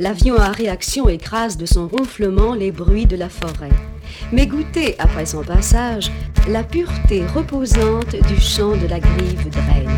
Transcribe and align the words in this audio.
L'avion 0.00 0.36
à 0.36 0.48
réaction 0.48 1.10
écrase 1.10 1.58
de 1.58 1.66
son 1.66 1.86
ronflement 1.86 2.54
les 2.54 2.72
bruits 2.72 3.04
de 3.04 3.16
la 3.16 3.28
forêt. 3.28 3.68
Mais 4.32 4.46
goûtez, 4.46 4.98
après 4.98 5.26
son 5.26 5.44
passage, 5.44 6.10
la 6.48 6.62
pureté 6.62 7.22
reposante 7.26 8.16
du 8.26 8.40
chant 8.40 8.78
de 8.78 8.86
la 8.86 8.98
grive 8.98 9.50
draine. 9.50 9.90